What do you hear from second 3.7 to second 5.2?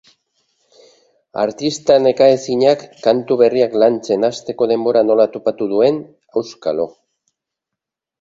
lantzen hasteko denbora